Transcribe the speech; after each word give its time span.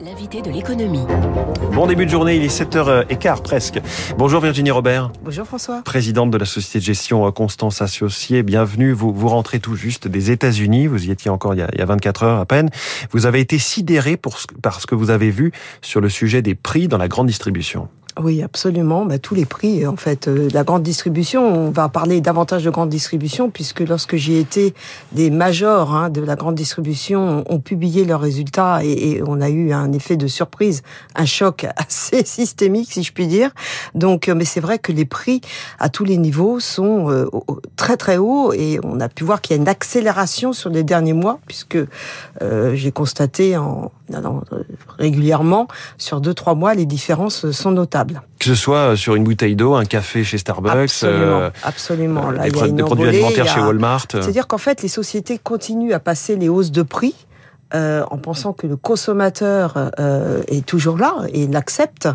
L'invité 0.00 0.42
de 0.42 0.50
l'économie. 0.50 1.04
Bon 1.72 1.88
début 1.88 2.06
de 2.06 2.10
journée, 2.10 2.36
il 2.36 2.44
est 2.44 2.56
7h15 2.56 3.42
presque. 3.42 3.80
Bonjour 4.16 4.40
Virginie 4.40 4.70
Robert. 4.70 5.10
Bonjour 5.24 5.44
François. 5.44 5.82
Présidente 5.82 6.30
de 6.30 6.38
la 6.38 6.44
société 6.44 6.78
de 6.78 6.84
gestion 6.84 7.32
Constance 7.32 7.82
Associés, 7.82 8.44
bienvenue. 8.44 8.92
Vous, 8.92 9.12
vous 9.12 9.26
rentrez 9.26 9.58
tout 9.58 9.74
juste 9.74 10.06
des 10.06 10.30
États-Unis, 10.30 10.86
vous 10.86 11.06
y 11.06 11.10
étiez 11.10 11.32
encore 11.32 11.54
il 11.54 11.58
y, 11.58 11.62
a, 11.62 11.68
il 11.72 11.80
y 11.80 11.82
a 11.82 11.86
24 11.86 12.22
heures 12.22 12.38
à 12.38 12.46
peine. 12.46 12.70
Vous 13.10 13.26
avez 13.26 13.40
été 13.40 13.58
sidéré 13.58 14.16
pour 14.16 14.38
ce, 14.38 14.46
par 14.62 14.80
ce 14.80 14.86
que 14.86 14.94
vous 14.94 15.10
avez 15.10 15.30
vu 15.30 15.50
sur 15.82 16.00
le 16.00 16.08
sujet 16.08 16.42
des 16.42 16.54
prix 16.54 16.86
dans 16.86 16.98
la 16.98 17.08
grande 17.08 17.26
distribution. 17.26 17.88
Oui, 18.20 18.42
absolument. 18.42 19.04
Bah, 19.04 19.18
tous 19.18 19.36
les 19.36 19.44
prix, 19.44 19.86
en 19.86 19.96
fait, 19.96 20.26
euh, 20.26 20.48
la 20.52 20.64
grande 20.64 20.82
distribution. 20.82 21.46
On 21.46 21.70
va 21.70 21.88
parler 21.88 22.20
davantage 22.20 22.64
de 22.64 22.70
grande 22.70 22.88
distribution 22.88 23.48
puisque 23.48 23.80
lorsque 23.80 24.16
j'y 24.16 24.36
étais, 24.36 24.74
des 25.12 25.30
majors 25.30 25.94
hein, 25.94 26.10
de 26.10 26.20
la 26.20 26.34
grande 26.34 26.56
distribution 26.56 27.44
ont 27.48 27.60
publié 27.60 28.04
leurs 28.04 28.20
résultats 28.20 28.80
et, 28.82 28.90
et, 28.90 29.22
on 29.24 29.40
a 29.40 29.48
eu 29.48 29.72
un 29.72 29.92
effet 29.92 30.16
de 30.16 30.26
surprise, 30.26 30.82
un 31.14 31.26
choc 31.26 31.66
assez 31.76 32.24
systémique, 32.24 32.92
si 32.92 33.04
je 33.04 33.12
puis 33.12 33.28
dire. 33.28 33.52
Donc, 33.94 34.28
euh, 34.28 34.34
mais 34.34 34.44
c'est 34.44 34.60
vrai 34.60 34.80
que 34.80 34.90
les 34.90 35.04
prix 35.04 35.40
à 35.78 35.88
tous 35.88 36.04
les 36.04 36.16
niveaux 36.16 36.58
sont 36.58 37.10
euh, 37.10 37.26
très 37.76 37.96
très 37.96 38.16
hauts 38.16 38.52
et 38.52 38.80
on 38.82 38.98
a 38.98 39.08
pu 39.08 39.22
voir 39.22 39.40
qu'il 39.40 39.54
y 39.54 39.58
a 39.58 39.62
une 39.62 39.68
accélération 39.68 40.52
sur 40.52 40.70
les 40.70 40.82
derniers 40.82 41.12
mois 41.12 41.38
puisque 41.46 41.78
euh, 42.42 42.74
j'ai 42.74 42.90
constaté 42.90 43.56
en, 43.56 43.92
en 44.12 44.40
régulièrement 44.98 45.68
sur 45.98 46.20
deux 46.20 46.34
trois 46.34 46.56
mois 46.56 46.74
les 46.74 46.86
différences 46.86 47.50
sont 47.52 47.70
notables. 47.70 48.07
Que 48.38 48.44
ce 48.46 48.54
soit 48.54 48.96
sur 48.96 49.14
une 49.14 49.24
bouteille 49.24 49.56
d'eau, 49.56 49.74
un 49.74 49.84
café 49.84 50.22
chez 50.24 50.38
Starbucks, 50.38 50.72
absolument, 50.72 51.38
euh, 51.40 51.50
absolument. 51.64 52.30
Là, 52.30 52.42
des, 52.44 52.48
il 52.50 52.56
y 52.56 52.62
a 52.62 52.66
une 52.66 52.76
des 52.76 52.82
produits 52.82 53.08
alimentaires 53.08 53.44
a- 53.50 53.54
chez 53.54 53.60
Walmart. 53.60 54.06
C'est-à-dire 54.10 54.46
qu'en 54.46 54.58
fait, 54.58 54.82
les 54.82 54.88
sociétés 54.88 55.38
continuent 55.38 55.92
à 55.92 55.98
passer 56.00 56.36
les 56.36 56.48
hausses 56.48 56.70
de 56.72 56.82
prix. 56.82 57.14
Euh, 57.74 58.02
en 58.10 58.16
pensant 58.16 58.52
que 58.52 58.66
le 58.66 58.76
consommateur 58.76 59.90
euh, 59.98 60.42
est 60.48 60.64
toujours 60.64 60.96
là 60.96 61.16
et 61.32 61.46
l'accepte. 61.46 62.08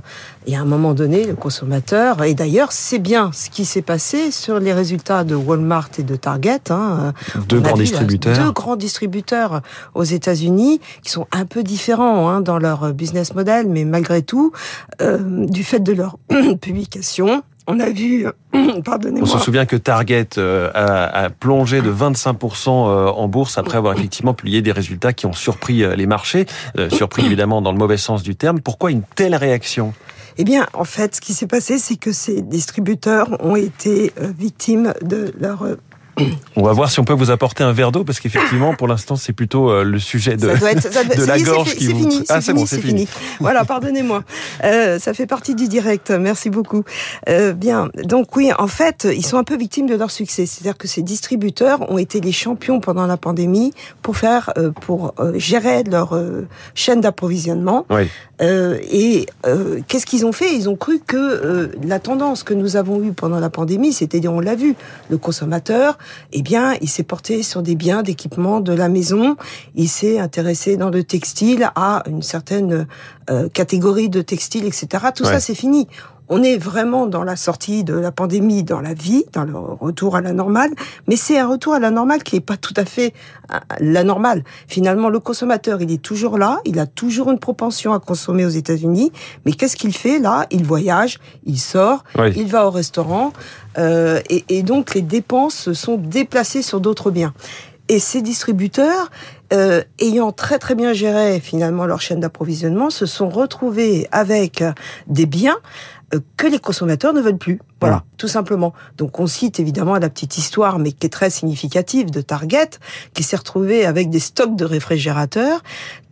Et 0.48 0.56
à 0.56 0.62
un 0.62 0.66
moment 0.66 0.94
donné, 0.94 1.26
le 1.26 1.36
consommateur, 1.36 2.24
et 2.24 2.34
d'ailleurs, 2.34 2.72
c'est 2.72 3.00
bien 3.00 3.32
ce 3.34 3.50
qui 3.50 3.66
s'est 3.66 3.82
passé 3.82 4.32
sur 4.32 4.60
les 4.60 4.74
résultats 4.74 5.24
de 5.24 5.36
Walmart 5.36 5.90
et 6.00 6.04
de 6.04 6.16
Target. 6.16 6.72
Hein. 6.72 7.14
Deux 7.48 7.60
On 7.60 7.60
a 7.60 7.64
grands 7.64 7.76
vu, 7.76 7.84
là, 7.84 7.90
distributeurs. 7.90 8.38
Deux 8.38 8.52
grands 8.52 8.76
distributeurs 8.76 9.62
aux 9.94 10.04
États-Unis 10.04 10.82
qui 11.04 11.12
sont 11.12 11.28
un 11.32 11.46
peu 11.46 11.64
différents 11.64 12.30
hein, 12.30 12.42
dans 12.42 12.58
leur 12.58 12.92
business 12.94 13.36
model, 13.36 13.68
mais 13.70 13.86
malgré 13.86 14.22
tout, 14.22 14.52
euh, 15.02 15.46
du 15.46 15.64
fait 15.64 15.80
de 15.80 15.94
leur 15.94 16.18
publication, 16.62 17.44
on 17.68 17.80
a 17.80 17.90
vu, 17.90 18.26
On 18.54 18.82
pardonnez-moi, 18.82 19.28
se 19.28 19.40
souvient 19.40 19.66
que 19.66 19.76
Target 19.76 20.30
euh, 20.38 20.70
a, 20.74 21.26
a 21.26 21.30
plongé 21.30 21.82
de 21.82 21.92
25% 21.92 22.70
euh, 22.70 23.08
en 23.08 23.28
bourse 23.28 23.58
après 23.58 23.78
avoir 23.78 23.94
effectivement 23.98 24.34
publié 24.34 24.62
des 24.62 24.72
résultats 24.72 25.14
qui 25.14 25.26
ont 25.26 25.34
surpris 25.34 25.84
euh, 25.84 25.96
les 25.96 26.08
marchés, 26.08 26.46
euh, 26.78 26.90
surpris 26.90 27.26
évidemment 27.26 27.62
dans 27.62 27.72
le 27.72 27.78
mauvais 27.78 27.98
sens 27.98 28.24
du 28.24 28.36
terme. 28.36 28.60
Pourquoi 28.60 28.92
une 28.92 29.04
telle 29.16 29.36
réaction? 29.36 29.94
Eh 30.38 30.44
bien, 30.44 30.68
en 30.74 30.84
fait, 30.84 31.16
ce 31.16 31.22
qui 31.22 31.34
s'est 31.34 31.48
passé, 31.48 31.78
c'est 31.78 31.96
que 31.96 32.12
ces 32.12 32.42
distributeurs 32.42 33.38
ont 33.40 33.56
été 33.56 34.12
euh, 34.20 34.32
victimes 34.38 34.94
de 35.02 35.34
leur. 35.40 35.66
On 36.56 36.62
va 36.62 36.72
voir 36.74 36.92
si 36.92 37.00
on 37.00 37.04
peut 37.06 37.14
vous 37.14 37.32
apporter 37.32 37.64
un 37.64 37.72
verre 37.72 37.92
d'eau 37.92 38.04
parce 38.04 38.20
qu'effectivement 38.20 38.76
pour 38.76 38.88
l'instant 38.88 39.16
c'est 39.16 39.34
plutôt 39.34 39.72
euh, 39.72 39.84
le 39.84 39.98
sujet 39.98 40.38
de, 40.38 40.48
ça 40.48 40.56
doit 40.58 40.72
être, 40.72 40.82
ça 40.94 41.04
doit- 41.04 41.16
de 41.16 41.22
ça 41.22 41.38
la 41.38 41.44
gorge 41.44 41.76
qui 41.76 41.88
vous... 41.88 42.00
fini, 42.00 42.24
ah 42.30 42.40
c'est 42.42 42.52
fini, 42.54 42.68
c'est 42.68 42.82
fini. 42.82 43.08
Voilà, 43.40 43.66
pardonnez-moi. 43.66 44.24
Euh, 44.64 45.00
ça 45.00 45.14
fait 45.14 45.26
partie 45.26 45.56
du 45.56 45.68
direct. 45.68 46.12
Merci 46.12 46.50
beaucoup. 46.50 46.84
Euh, 47.30 47.54
bien, 47.54 47.90
donc 48.04 48.36
oui, 48.36 48.52
en 48.58 48.68
fait, 48.68 49.08
ils 49.12 49.26
sont 49.26 49.38
un 49.38 49.44
peu 49.44 49.58
victimes 49.58 49.88
de 49.88 49.96
leur 49.96 50.12
succès. 50.12 50.46
C'est-à-dire 50.46 50.78
que 50.78 50.88
ces 50.88 51.02
distributeurs 51.02 51.90
ont 51.92 51.98
été 51.98 52.22
les 52.22 52.32
champions 52.32 52.80
pendant 52.80 53.08
la 53.08 53.18
pandémie 53.18 53.74
pour 54.02 54.16
faire, 54.16 54.52
euh, 54.58 54.72
pour 54.72 55.14
euh, 55.20 55.34
gérer 55.38 55.84
leur 55.84 56.14
euh, 56.16 56.48
chaîne 56.76 57.02
d'approvisionnement. 57.02 57.86
Oui. 57.90 58.08
Euh, 58.44 58.78
et 58.92 59.26
euh, 59.46 59.80
qu'est-ce 59.88 60.06
qu'ils 60.06 60.26
ont 60.26 60.32
fait? 60.32 60.54
Ils 60.56 60.70
ont 60.70 60.76
cru 60.76 61.00
que 61.00 61.18
euh, 61.18 61.68
la 61.84 62.00
tendance 62.00 62.44
que 62.44 62.54
nous 62.54 62.76
avons 62.76 63.02
eue 63.02 63.14
pendant 63.14 63.40
la 63.40 63.50
pandémie, 63.50 63.94
c'est-à-dire 63.94 64.34
on 64.34 64.40
l'a 64.42 64.56
vu, 64.56 64.76
le 65.10 65.18
consommateur, 65.18 65.98
eh 66.34 66.42
bien, 66.42 66.76
il 66.82 66.90
s'est 66.90 67.04
porté 67.04 67.42
sur 67.42 67.62
des 67.64 67.76
biens 67.76 68.04
d'équipement 68.04 68.60
de 68.60 68.74
la 68.74 68.90
maison, 68.90 69.38
il 69.76 69.88
s'est 69.90 70.20
intéressé 70.20 70.78
dans 70.78 70.90
le 70.90 71.04
textile 71.04 71.72
à 71.76 72.04
une 72.10 72.22
certaine 72.22 72.86
euh, 73.30 73.48
catégorie 73.50 74.10
de 74.10 74.22
textile, 74.22 74.66
etc. 74.66 74.88
Tout 75.16 75.24
Ouais. 75.24 75.30
ça, 75.32 75.40
c'est 75.40 75.56
fini. 75.56 75.88
On 76.30 76.42
est 76.42 76.58
vraiment 76.58 77.06
dans 77.06 77.24
la 77.24 77.36
sortie 77.36 77.84
de 77.84 77.94
la 77.94 78.12
pandémie, 78.12 78.64
dans 78.64 78.80
la 78.80 78.94
vie, 78.94 79.26
dans 79.34 79.44
le 79.44 79.56
retour 79.58 80.16
à 80.16 80.22
la 80.22 80.32
normale, 80.34 80.72
mais 81.08 81.16
c'est 81.16 81.38
un 81.38 81.48
retour 81.48 81.74
à 81.74 81.80
la 81.80 81.92
normale 81.92 82.24
qui 82.24 82.36
n'est 82.36 82.42
pas 82.42 82.58
tout 82.58 82.74
à 82.78 82.86
fait 82.86 83.14
euh, 83.52 83.58
la 83.80 84.04
normale. 84.04 84.44
Finalement, 84.68 85.10
le 85.10 85.20
consommateur, 85.20 85.82
il 85.82 85.92
est 85.92 86.02
toujours 86.02 86.38
là, 86.38 86.60
il 86.66 86.80
a 86.80 86.86
toujours 86.88 87.30
une 87.32 87.40
propension 87.40 87.94
à 87.94 88.00
consommer 88.00 88.46
aux 88.46 88.50
États-Unis, 88.50 89.12
mais 89.46 89.52
qu'est-ce 89.52 89.76
qu'il 89.76 89.94
fait 89.94 90.20
là? 90.20 90.48
Il 90.50 90.64
voyage, 90.64 91.20
il 91.46 91.60
sort, 91.60 92.04
Oui. 92.18 92.32
il 92.36 92.48
va 92.48 92.68
au 92.68 92.72
restaurant, 92.72 93.34
euh, 93.78 94.22
et, 94.30 94.46
et 94.50 94.64
donc 94.64 94.96
les 94.96 95.02
dépenses 95.02 95.56
se 95.56 95.74
sont 95.74 95.98
déplacées 95.98 96.62
sur 96.62 96.80
d'autres 96.80 97.12
biens. 97.12 97.34
Et 97.90 98.00
ces 98.00 98.22
distributeurs, 98.22 99.12
euh, 99.52 99.84
ayant 100.00 100.32
très 100.32 100.58
très 100.58 100.74
bien 100.74 100.94
géré 100.94 101.42
finalement 101.42 101.86
leur 101.86 102.00
chaîne 102.00 102.22
d'approvisionnement, 102.22 102.90
se 102.90 103.06
sont 103.06 103.30
retrouvés 103.30 104.08
avec 104.12 104.64
des 105.08 105.26
biens 105.26 105.58
que 106.38 106.48
les 106.48 106.60
consommateurs 106.60 107.14
ne 107.14 107.22
veulent 107.22 107.38
plus. 107.38 107.60
Voilà, 107.82 108.04
tout 108.18 108.28
simplement. 108.28 108.74
Donc 108.98 109.20
on 109.20 109.28
cite 109.28 109.60
évidemment 109.60 109.98
la 109.98 110.10
petite 110.10 110.38
histoire, 110.38 110.80
mais 110.80 110.92
qui 110.92 111.08
est 111.08 111.10
très 111.10 111.30
significative 111.30 112.12
de 112.12 112.22
Target, 112.22 112.70
qui 113.14 113.24
s'est 113.24 113.36
retrouvé 113.36 113.86
avec 113.86 114.10
des 114.10 114.20
stocks 114.20 114.56
de 114.56 114.66
réfrigérateurs 114.66 115.64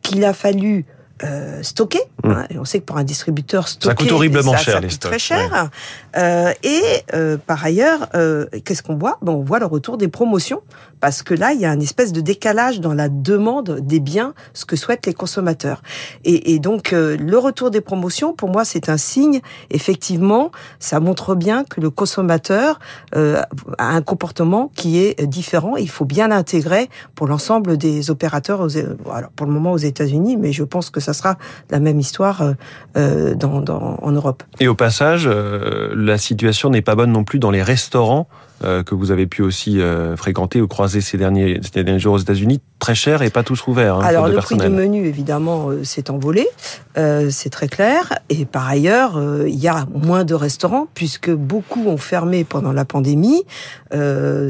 qu'il 0.02 0.26
a 0.26 0.34
fallu 0.34 0.86
euh, 1.24 1.62
stocker. 1.64 2.02
Mm. 2.24 2.30
hein. 2.32 2.46
Et 2.50 2.58
on 2.60 2.66
sait 2.66 2.80
que 2.80 2.86
pour 2.86 2.98
un 2.98 3.04
distributeur, 3.04 3.68
stocker, 3.68 3.96
coûte 3.96 4.12
horriblement 4.12 4.52
ça- 4.54 4.58
cher, 4.58 4.74
ça 4.76 4.80
les 4.80 4.90
stocks, 4.90 5.12
Très 5.12 5.20
cher. 5.20 5.70
Euh, 6.18 6.54
et 6.64 6.82
euh, 7.14 7.38
par 7.38 7.64
ailleurs, 7.64 8.08
euh, 8.16 8.46
qu'est-ce 8.66 8.84
qu'on 8.84 8.96
voit? 8.98 9.18
Ben, 9.22 9.32
On 9.32 9.44
voit 9.44 9.60
le 9.60 9.66
retour 9.66 9.98
des 9.98 10.08
promotions, 10.08 10.62
parce 11.00 11.24
que 11.24 11.34
là, 11.34 11.54
il 11.54 11.60
y 11.62 11.66
a 11.66 11.72
un 11.72 11.80
espèce 11.80 12.12
de 12.12 12.22
décalage 12.22 12.80
dans 12.80 12.94
la 12.94 13.10
demande 13.10 13.80
des 13.82 14.00
biens, 14.00 14.34
ce 14.54 14.66
que 14.66 14.76
souhaitent 14.76 15.06
les 15.06 15.14
consommateurs. 15.14 15.82
Et, 16.26 16.54
et 16.54 16.60
donc, 16.60 16.92
le 16.92 17.38
retour 17.38 17.72
des 17.72 17.82
promotions, 17.82 18.34
pour 18.34 18.50
moi, 18.50 18.66
c'est 18.66 18.90
un 18.90 18.98
signe, 18.98 19.42
effectivement, 19.70 20.52
ça 20.80 21.00
montre 21.00 21.36
bien 21.36 21.64
que 21.64 21.82
le 21.82 21.90
consommateur 21.90 22.80
a 23.14 23.46
un 23.78 24.02
comportement 24.02 24.72
qui 24.76 25.00
est 25.00 25.26
différent. 25.26 25.76
Il 25.76 25.90
faut 25.90 26.06
bien 26.06 26.28
l'intégrer 26.28 26.90
pour 27.16 27.28
l'ensemble 27.28 27.78
des 27.78 28.10
opérateurs, 28.12 28.60
aux, 28.62 28.78
alors 29.12 29.32
pour 29.36 29.48
le 29.48 29.54
moment 29.54 29.72
aux 29.72 29.78
États-Unis, 29.78 30.38
mais 30.38 30.52
je 30.52 30.64
pense 30.64 30.90
que 30.90 31.00
ça 31.00 31.11
sera 31.14 31.38
la 31.70 31.80
même 31.80 32.00
histoire 32.00 32.42
euh, 32.42 32.54
euh, 32.98 33.36
dans, 33.36 33.62
dans, 33.62 34.00
en 34.02 34.12
Europe. 34.12 34.44
Et 34.60 34.68
au 34.68 34.76
passage, 34.76 35.24
euh, 35.26 35.94
la 35.96 36.18
situation 36.18 36.70
n'est 36.70 36.82
pas 36.82 36.96
bonne 36.96 37.12
non 37.12 37.24
plus 37.24 37.40
dans 37.40 37.52
les 37.52 37.64
restaurants 37.64 38.28
euh, 38.64 38.84
que 38.84 38.96
vous 38.96 39.12
avez 39.12 39.28
pu 39.28 39.42
aussi 39.42 39.80
euh, 39.82 40.16
fréquenter 40.18 40.62
ou 40.62 40.68
croiser 40.68 41.02
ces 41.02 41.18
derniers, 41.18 41.60
ces 41.64 41.84
derniers 41.84 42.00
jours 42.00 42.14
aux 42.16 42.20
États-Unis, 42.20 42.62
très 42.80 42.96
cher 42.96 43.22
et 43.22 43.30
pas 43.30 43.44
tous 43.44 43.60
rouverts. 43.62 43.96
Hein, 43.98 44.04
Alors 44.06 44.28
le 44.28 44.36
prix 44.38 44.58
du 44.58 44.70
menu, 44.70 45.06
évidemment, 45.06 45.70
euh, 45.70 45.84
s'est 45.84 46.10
envolé, 46.10 46.48
c'est 46.96 47.50
très 47.50 47.68
clair. 47.68 48.14
Et 48.30 48.46
par 48.46 48.68
ailleurs, 48.68 49.20
il 49.48 49.56
y 49.56 49.68
a 49.68 49.86
moins 49.94 50.24
de 50.24 50.34
restaurants 50.34 50.88
puisque 50.94 51.32
beaucoup 51.32 51.86
ont 51.88 51.98
fermé 51.98 52.44
pendant 52.44 52.74
la 52.74 52.86
pandémie. 52.86 53.44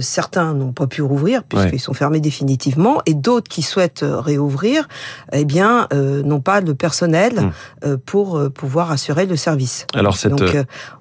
Certains 0.01 0.53
n'ont 0.53 0.71
pas 0.71 0.87
pu 0.87 1.01
rouvrir 1.01 1.43
puisqu'ils 1.43 1.71
Ouais. 1.73 1.77
sont 1.77 1.93
fermés 1.93 2.19
définitivement, 2.19 3.01
et 3.05 3.13
d'autres 3.13 3.49
qui 3.49 3.61
souhaitent 3.61 4.03
réouvrir, 4.07 4.87
eh 5.33 5.45
bien, 5.45 5.87
n'ont 5.91 6.41
pas 6.41 6.61
le 6.61 6.73
personnel 6.75 7.33
Mm. 7.41 7.51
euh, 7.85 7.97
pour 8.05 8.41
pouvoir 8.53 8.91
assurer 8.91 9.25
le 9.25 9.35
service. 9.35 9.85
Alors 9.93 10.15
cette 10.17 10.31
Donc, 10.35 10.55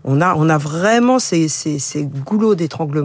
on 0.05 0.21
a 0.21 0.35
on 0.35 0.49
a 0.49 0.59
vraiment 0.59 1.19
ces, 1.19 1.49
ces, 1.49 1.79
ces 1.79 2.05
goulots 2.05 2.55
d'étranglement 2.55 3.00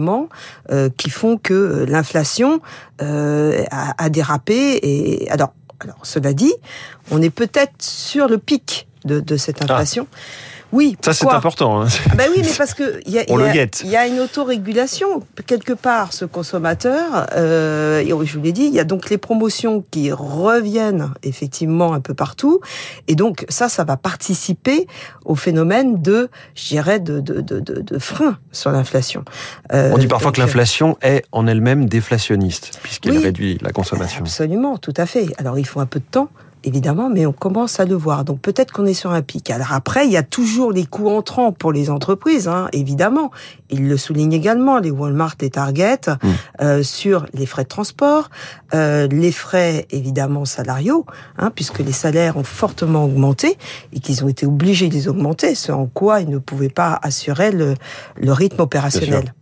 euh, 0.70 0.88
qui 0.96 1.10
font 1.10 1.38
que 1.38 1.54
euh, 1.54 1.86
l'inflation 1.86 2.60
euh, 3.02 3.64
a, 3.70 4.04
a 4.04 4.08
dérapé. 4.08 4.78
Et 4.82 5.30
alors, 5.30 5.52
alors 5.80 5.98
cela 6.02 6.32
dit, 6.32 6.54
on 7.10 7.22
est 7.22 7.30
peut-être 7.30 7.82
sur 7.82 8.28
le 8.28 8.38
pic 8.38 8.86
de, 9.04 9.20
de 9.20 9.36
cette 9.36 9.62
inflation. 9.62 10.06
Oui, 10.72 10.96
ça 11.04 11.12
c'est 11.12 11.28
important. 11.28 11.82
hein. 11.82 11.86
Ah 12.10 12.14
Ben 12.16 12.28
oui, 12.34 12.42
mais 12.42 12.52
parce 12.58 12.74
que 12.74 13.00
il 13.06 13.12
y 13.12 13.18
a, 13.18 13.24
On 13.28 13.36
le 13.36 13.48
guette. 13.52 13.82
il 13.84 13.90
y 13.90 13.96
a 13.96 14.06
une 14.06 14.18
autorégulation 14.20 15.22
quelque 15.46 15.72
part. 15.72 16.12
Ce 16.12 16.24
consommateur, 16.24 17.26
euh, 17.36 18.00
et 18.00 18.08
je 18.08 18.36
vous 18.36 18.42
l'ai 18.42 18.52
dit, 18.52 18.64
il 18.66 18.74
y 18.74 18.80
a 18.80 18.84
donc 18.84 19.08
les 19.10 19.18
promotions 19.18 19.84
qui 19.90 20.10
reviennent 20.12 21.12
effectivement 21.22 21.92
un 21.92 22.00
peu 22.00 22.14
partout, 22.14 22.60
et 23.08 23.14
donc 23.14 23.44
ça, 23.48 23.68
ça 23.68 23.84
va 23.84 23.96
participer 23.96 24.86
au 25.24 25.34
phénomène 25.34 26.02
de, 26.02 26.28
je 26.54 26.68
dirais, 26.68 27.00
de 27.00 27.20
de 27.20 27.40
de, 27.40 27.98
frein 27.98 28.38
sur 28.52 28.70
l'inflation. 28.72 29.24
Euh, 29.72 29.90
On 29.94 29.98
dit 29.98 30.06
parfois 30.06 30.32
que 30.32 30.40
l'inflation 30.40 30.96
est 31.02 31.24
en 31.32 31.46
elle-même 31.46 31.86
déflationniste 31.88 32.78
puisqu'elle 32.82 33.12
Oui. 33.12 33.24
réduit 33.24 33.58
la 33.62 33.70
consommation. 33.72 34.20
Absolument, 34.20 34.78
tout 34.78 34.94
à 34.96 35.06
fait. 35.06 35.28
Alors 35.38 35.58
il 35.58 35.66
faut 35.66 35.80
un 35.80 35.86
peu 35.86 36.00
de 36.00 36.04
temps. 36.10 36.28
Évidemment, 36.66 37.08
mais 37.08 37.24
on 37.24 37.32
commence 37.32 37.80
à 37.80 37.84
le 37.84 37.94
voir. 37.94 38.24
Donc 38.24 38.40
peut-être 38.40 38.72
qu'on 38.72 38.84
est 38.84 38.94
sur 38.94 39.12
un 39.12 39.22
pic. 39.22 39.50
Alors 39.50 39.72
après, 39.72 40.06
il 40.06 40.12
y 40.12 40.16
a 40.16 40.22
toujours 40.22 40.72
les 40.72 40.84
coûts 40.84 41.08
entrants 41.08 41.52
pour 41.52 41.72
les 41.72 41.88
entreprises, 41.88 42.48
hein, 42.48 42.68
évidemment. 42.72 43.30
Il 43.70 43.88
le 43.88 43.96
souligne 43.96 44.32
également, 44.32 44.78
les 44.78 44.90
Walmart, 44.90 45.36
les 45.40 45.50
Target, 45.50 46.00
mmh. 46.08 46.28
euh, 46.60 46.82
sur 46.82 47.26
les 47.32 47.46
frais 47.46 47.62
de 47.62 47.68
transport, 47.68 48.28
euh, 48.74 49.06
les 49.06 49.32
frais 49.32 49.86
évidemment 49.90 50.44
salariaux, 50.44 51.06
hein, 51.38 51.50
puisque 51.54 51.78
les 51.78 51.92
salaires 51.92 52.36
ont 52.36 52.44
fortement 52.44 53.04
augmenté 53.04 53.56
et 53.92 54.00
qu'ils 54.00 54.24
ont 54.24 54.28
été 54.28 54.44
obligés 54.44 54.88
de 54.88 54.94
les 54.94 55.08
augmenter, 55.08 55.54
ce 55.54 55.72
en 55.72 55.86
quoi 55.86 56.20
ils 56.20 56.28
ne 56.28 56.38
pouvaient 56.38 56.68
pas 56.68 56.98
assurer 57.02 57.52
le, 57.52 57.74
le 58.16 58.32
rythme 58.32 58.60
opérationnel. 58.60 59.32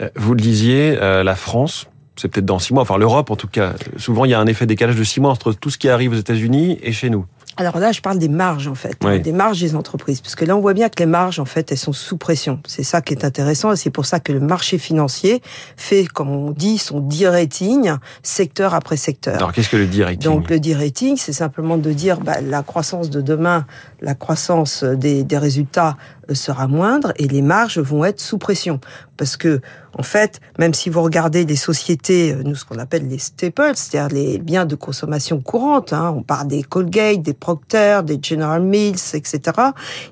Euh, 0.00 0.08
vous 0.16 0.34
le 0.34 0.40
disiez, 0.40 0.96
euh, 1.00 1.22
la 1.22 1.34
France, 1.34 1.89
c'est 2.20 2.28
peut-être 2.28 2.46
dans 2.46 2.58
six 2.58 2.74
mois, 2.74 2.82
enfin 2.82 2.98
l'Europe 2.98 3.30
en 3.30 3.36
tout 3.36 3.48
cas, 3.48 3.74
souvent 3.96 4.24
il 4.24 4.30
y 4.30 4.34
a 4.34 4.40
un 4.40 4.46
effet 4.46 4.66
décalage 4.66 4.96
de 4.96 5.04
six 5.04 5.20
mois 5.20 5.30
entre 5.30 5.52
tout 5.52 5.70
ce 5.70 5.78
qui 5.78 5.88
arrive 5.88 6.12
aux 6.12 6.16
États-Unis 6.16 6.78
et 6.82 6.92
chez 6.92 7.10
nous. 7.10 7.26
Alors 7.56 7.78
là, 7.78 7.92
je 7.92 8.00
parle 8.00 8.18
des 8.18 8.28
marges 8.28 8.68
en 8.68 8.74
fait, 8.74 8.96
des 9.22 9.32
marges 9.32 9.60
des 9.60 9.74
entreprises, 9.74 10.22
parce 10.22 10.34
que 10.34 10.46
là, 10.46 10.56
on 10.56 10.60
voit 10.60 10.72
bien 10.72 10.88
que 10.88 10.98
les 11.00 11.06
marges 11.06 11.40
en 11.40 11.44
fait, 11.44 11.70
elles 11.70 11.76
sont 11.78 11.92
sous 11.92 12.16
pression. 12.16 12.60
C'est 12.66 12.84
ça 12.84 13.02
qui 13.02 13.12
est 13.12 13.22
intéressant, 13.22 13.72
et 13.72 13.76
c'est 13.76 13.90
pour 13.90 14.06
ça 14.06 14.18
que 14.18 14.32
le 14.32 14.40
marché 14.40 14.78
financier 14.78 15.42
fait, 15.76 16.06
comme 16.06 16.30
on 16.30 16.52
dit, 16.52 16.78
son 16.78 17.00
de-rating 17.00 17.92
secteur 18.22 18.72
après 18.72 18.96
secteur. 18.96 19.34
Alors 19.34 19.52
qu'est-ce 19.52 19.68
que 19.68 19.76
le 19.76 19.88
de-rating 19.88 20.22
Donc 20.22 20.48
le 20.48 20.58
de-rating, 20.58 21.18
c'est 21.18 21.34
simplement 21.34 21.76
de 21.76 21.92
dire 21.92 22.20
bah, 22.20 22.40
la 22.40 22.62
croissance 22.62 23.10
de 23.10 23.20
demain, 23.20 23.66
la 24.00 24.14
croissance 24.14 24.82
des, 24.82 25.22
des 25.24 25.38
résultats 25.38 25.96
euh, 26.30 26.34
sera 26.34 26.66
moindre 26.66 27.12
et 27.16 27.28
les 27.28 27.42
marges 27.42 27.78
vont 27.78 28.04
être 28.04 28.20
sous 28.20 28.38
pression. 28.38 28.80
Parce 29.18 29.36
que, 29.36 29.60
en 29.98 30.02
fait, 30.02 30.40
même 30.58 30.74
si 30.74 30.90
vous 30.90 31.02
regardez 31.02 31.44
les 31.44 31.56
sociétés, 31.56 32.32
euh, 32.32 32.42
nous 32.44 32.54
ce 32.54 32.64
qu'on 32.64 32.78
appelle 32.78 33.08
les 33.08 33.18
staples, 33.18 33.72
c'est-à-dire 33.74 34.14
les 34.14 34.38
biens 34.38 34.66
de 34.66 34.74
consommation 34.74 35.40
courante, 35.40 35.92
hein, 35.92 36.14
on 36.16 36.22
parle 36.22 36.48
des 36.48 36.62
Colgate, 36.62 37.22
des 37.22 37.34
Procter, 37.34 38.00
des 38.04 38.18
General 38.22 38.62
Mills, 38.62 38.98
etc. 39.14 39.40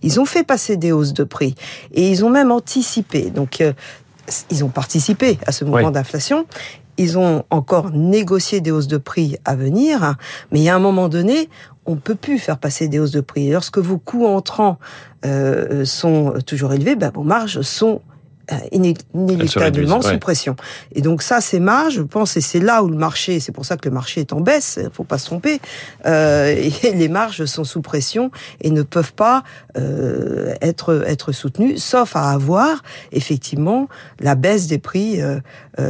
Ils 0.03 0.21
ont 0.21 0.25
fait 0.25 0.45
passer 0.45 0.77
des 0.77 0.93
hausses 0.93 1.15
de 1.15 1.25
prix 1.25 1.55
et 1.93 2.11
ils 2.11 2.25
ont 2.25 2.31
même 2.31 2.51
anticipé. 2.51 3.31
Donc, 3.31 3.61
euh, 3.61 3.73
ils 4.51 4.65
ont 4.65 4.69
participé 4.69 5.39
à 5.47 5.53
ce 5.53 5.65
mouvement 5.65 5.91
d'inflation 5.91 6.47
ils 6.99 7.17
ont 7.17 7.45
encore 7.51 7.93
négocié 7.93 8.61
des 8.61 8.73
hausses 8.73 8.89
de 8.89 8.99
prix 8.99 9.37
à 9.45 9.55
venir, 9.55 10.17
mais 10.51 10.59
il 10.59 10.65
y 10.65 10.69
a 10.69 10.75
un 10.75 10.81
moment 10.81 11.09
donné, 11.09 11.49
on 11.87 11.97
peut 11.97 12.17
plus 12.17 12.39
faire 12.39 12.59
passer 12.59 12.89
des 12.89 12.99
hausses 12.99 13.13
de 13.13 13.21
prix. 13.21 13.51
lorsque 13.51 13.79
vos 13.79 13.99
coûts 13.99 14.27
entrants 14.27 14.79
euh, 15.25 15.85
sont 15.85 16.35
toujours 16.45 16.73
élevés, 16.73 16.97
ben, 16.97 17.11
vos 17.15 17.23
marges 17.23 17.63
sont 17.63 18.03
euh, 18.53 18.57
inéluctablement 18.73 20.01
sous 20.01 20.19
pression. 20.19 20.57
Et 20.95 21.03
donc 21.03 21.23
ça, 21.23 21.41
ces 21.41 21.61
marges, 21.61 21.95
je 21.95 22.03
pense, 22.03 22.37
et 22.37 22.41
c'est 22.41 22.61
là 22.61 22.83
où 22.83 22.89
le 22.89 22.97
marché, 22.97 23.41
c'est 23.41 23.53
pour 23.53 23.65
ça 23.65 23.77
que 23.77 23.89
le 23.89 23.95
marché 23.95 24.21
est 24.21 24.33
en 24.33 24.41
baisse, 24.41 24.79
faut 24.93 25.05
pas 25.05 25.19
se 25.19 25.27
tromper, 25.27 25.61
euh, 26.07 26.55
et 26.83 26.93
les 26.93 27.09
marges 27.09 27.45
sont 27.45 27.65
sous 27.65 27.83
pression 27.83 28.31
et 28.61 28.71
ne 28.71 28.83
peuvent 28.83 29.13
pas 29.13 29.43
euh, 29.77 30.55
être 30.63 31.05
être 31.07 31.33
soutenues, 31.33 31.79
sauf 31.79 32.17
à 32.17 32.31
avoir 32.31 32.83
effectivement 33.13 33.89
la 34.21 34.35
baisse 34.35 34.67
des 34.67 34.79
prix 34.79 35.21
euh, 35.21 35.41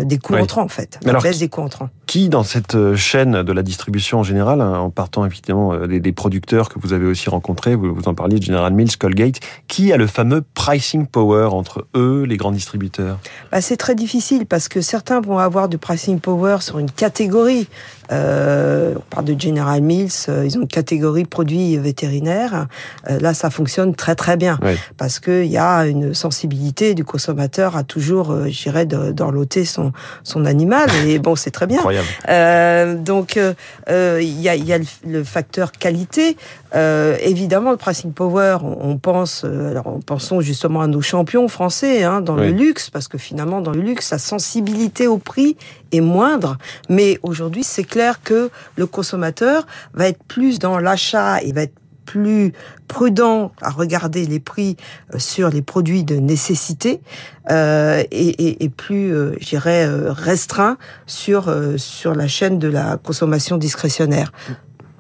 des 0.04 0.18
coûts 0.18 0.34
entrants 0.34 0.62
en 0.62 0.68
fait, 0.68 0.98
la 1.04 1.20
baisse 1.20 1.38
des 1.38 1.48
coûts 1.48 1.62
entrants. 1.62 1.90
Qui 2.06 2.28
dans 2.28 2.42
cette 2.42 2.94
chaîne 2.94 3.42
de 3.42 3.52
la 3.52 3.62
distribution 3.62 4.20
en 4.20 4.22
général, 4.22 4.60
hein, 4.60 4.78
en 4.78 4.90
partant 4.90 5.26
évidemment 5.26 5.76
des, 5.86 6.00
des, 6.00 6.12
producteurs 6.12 6.70
que 6.70 6.78
vous 6.78 6.94
avez 6.94 7.06
aussi 7.06 7.28
rencontrés, 7.28 7.74
vous, 7.74 7.94
vous 7.94 8.08
en 8.08 8.14
parliez, 8.14 8.40
General 8.40 8.72
Mills, 8.72 8.96
Colgate, 8.96 9.40
qui 9.68 9.92
a 9.92 9.98
le 9.98 10.06
fameux 10.06 10.42
pricing 10.54 11.06
power 11.06 11.48
entre 11.52 11.86
eux, 11.94 12.24
les 12.26 12.38
grands 12.38 12.47
distributeurs? 12.52 13.18
Bah, 13.50 13.60
C'est 13.60 13.76
très 13.76 13.94
difficile 13.94 14.46
parce 14.46 14.68
que 14.68 14.80
certains 14.80 15.20
vont 15.20 15.38
avoir 15.38 15.68
du 15.68 15.78
pricing 15.78 16.20
power 16.20 16.58
sur 16.60 16.78
une 16.78 16.90
catégorie. 16.90 17.68
Euh, 18.10 18.94
on 18.96 19.14
parle 19.14 19.24
de 19.26 19.40
General 19.40 19.80
Mills, 19.80 20.10
euh, 20.28 20.46
ils 20.46 20.56
ont 20.58 20.62
une 20.62 20.68
catégorie 20.68 21.24
produits 21.24 21.76
vétérinaires. 21.76 22.66
Euh, 23.08 23.18
là, 23.20 23.34
ça 23.34 23.50
fonctionne 23.50 23.94
très 23.94 24.14
très 24.14 24.36
bien 24.36 24.58
parce 24.96 25.20
qu'il 25.20 25.46
y 25.46 25.58
a 25.58 25.86
une 25.86 26.14
sensibilité 26.14 26.94
du 26.94 27.04
consommateur 27.04 27.76
à 27.76 27.84
toujours, 27.84 28.32
euh, 28.32 28.46
j'irais, 28.48 28.86
d'enloter 28.86 29.64
son 29.64 29.92
son 30.22 30.44
animal. 30.44 30.88
Et 31.06 31.18
bon, 31.18 31.36
c'est 31.36 31.50
très 31.50 31.66
bien. 31.66 31.82
donc, 32.96 33.36
il 33.36 34.40
y 34.40 34.48
a, 34.48 34.56
y 34.56 34.72
a 34.72 34.78
le, 35.06 35.24
facteur 35.24 35.72
qualité. 35.72 36.36
évidemment, 36.74 37.70
le 37.70 37.76
pricing 37.76 38.12
power, 38.12 38.58
on, 38.62 38.96
pense, 38.98 39.44
alors 39.44 39.98
pensons 40.06 40.40
justement 40.40 40.80
à 40.80 40.86
nos 40.86 41.02
champions 41.02 41.48
français 41.48 42.04
hein, 42.04 42.20
dans 42.20 42.36
le 42.36 42.50
luxe, 42.50 42.90
parce 42.90 43.08
que 43.08 43.18
finalement, 43.18 43.60
dans 43.60 43.72
le 43.72 43.80
luxe, 43.80 44.10
la 44.10 44.18
sensibilité 44.18 45.06
au 45.06 45.18
prix 45.18 45.56
est 45.92 46.00
moindre. 46.00 46.58
Mais 46.88 47.18
aujourd'hui, 47.22 47.64
c'est 47.64 47.84
clair 47.84 47.97
que 48.22 48.50
le 48.76 48.86
consommateur 48.86 49.66
va 49.94 50.08
être 50.08 50.22
plus 50.24 50.58
dans 50.58 50.78
l'achat 50.78 51.42
et 51.42 51.52
va 51.52 51.62
être 51.62 51.74
plus 52.08 52.52
prudent 52.86 53.52
à 53.60 53.68
regarder 53.68 54.24
les 54.24 54.40
prix 54.40 54.76
euh, 55.14 55.18
sur 55.18 55.50
les 55.50 55.60
produits 55.60 56.04
de 56.04 56.16
nécessité 56.16 57.00
euh, 57.50 58.02
et, 58.10 58.70
plus, 58.74 59.14
euh, 59.14 59.36
euh, 59.66 60.12
restreint 60.12 60.78
sur 61.06 61.50
la 61.50 62.28
chaîne 62.28 62.58
de 62.58 62.68
la 62.68 62.96
consommation 62.96 63.58
discrétionnaire. 63.58 64.32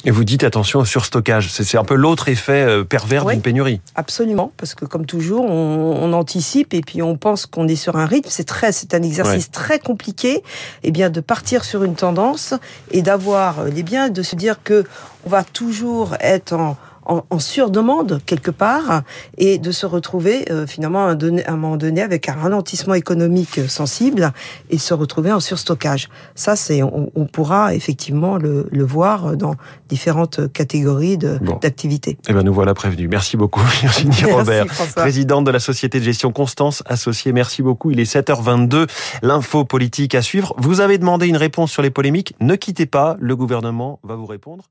Et 0.04 0.10
vous 0.10 0.24
dites 0.24 0.44
attention 0.44 0.80
au 0.80 0.84
surstockage. 0.84 1.50
C'est 1.50 1.76
un 1.76 1.84
peu 1.84 1.94
l'autre 1.94 2.28
effet 2.28 2.64
euh, 2.64 2.84
pervers 2.84 3.24
d'une 3.24 3.40
pénurie. 3.40 3.80
Absolument, 3.94 4.52
parce 4.56 4.74
que 4.74 4.84
comme 4.84 5.06
toujours, 5.06 5.44
on, 5.44 6.12
anticipe 6.12 6.72
et 6.72 6.80
puis 6.80 7.02
on 7.02 7.16
pense 7.16 7.46
qu'on 7.46 7.68
est 7.68 7.76
sur 7.76 7.96
un 7.96 8.06
rythme. 8.06 8.30
C'est 8.30 8.46
très, 8.46 8.72
c'est 8.72 8.94
un 8.94 9.02
exercice 9.02 9.50
très 9.50 9.78
compliqué. 9.78 10.36
Et 10.36 10.42
eh 10.84 10.90
bien, 10.90 11.10
de 11.10 11.20
partir 11.20 11.64
sur 11.64 11.84
une 11.84 11.94
tendance 11.94 12.54
et 12.90 13.02
d'avoir 13.02 13.64
les 13.64 13.82
biens, 13.82 14.08
de 14.08 14.22
se 14.22 14.36
dire 14.36 14.62
que 14.62 14.84
on 15.26 15.30
va 15.30 15.44
toujours 15.44 16.14
être 16.20 16.54
en 16.54 16.76
en, 17.08 17.24
en 17.30 17.38
surdemande 17.38 18.20
quelque 18.26 18.50
part 18.50 19.02
et 19.36 19.58
de 19.58 19.72
se 19.72 19.86
retrouver 19.86 20.50
euh, 20.52 20.66
finalement 20.66 21.06
à 21.06 21.12
un, 21.12 21.56
moment 21.56 21.76
donné 21.76 22.02
avec 22.02 22.28
un 22.28 22.34
ralentissement 22.34 22.94
économique 22.94 23.60
sensible 23.68 24.32
et 24.70 24.78
se 24.78 24.94
retrouver 24.94 25.32
en 25.32 25.40
surstockage. 25.40 26.08
Ça, 26.34 26.54
c'est 26.54 26.82
on, 26.82 27.10
on, 27.14 27.26
pourra 27.26 27.74
effectivement 27.74 28.36
le, 28.36 28.68
le, 28.70 28.84
voir 28.84 29.36
dans 29.36 29.54
différentes 29.88 30.52
catégories 30.52 31.18
d'activités. 31.18 32.18
eh 32.28 32.32
ben 32.32 32.42
nous 32.42 32.54
voilà 32.54 32.74
prévenus. 32.74 33.08
Merci 33.10 33.36
beaucoup 33.36 33.60
Virginie 33.80 34.24
Robert, 34.32 34.66
présidente 34.94 35.44
de 35.44 35.50
la 35.50 35.60
société 35.60 35.98
de 35.98 36.04
gestion 36.04 36.32
Constance 36.32 36.82
Associée. 36.86 37.32
Merci 37.32 37.62
beaucoup. 37.62 37.90
Il 37.90 38.00
est 38.00 38.12
7h22. 38.12 38.86
L'info 39.22 39.64
politique 39.64 40.14
à 40.14 40.22
suivre. 40.22 40.54
Vous 40.58 40.80
avez 40.80 40.98
demandé 40.98 41.26
une 41.26 41.36
réponse 41.36 41.70
sur 41.70 41.82
les 41.82 41.90
polémiques. 41.90 42.34
Ne 42.40 42.54
quittez 42.54 42.86
pas. 42.86 43.16
Le 43.18 43.36
gouvernement 43.36 44.00
va 44.02 44.14
vous 44.16 44.26
répondre. 44.26 44.64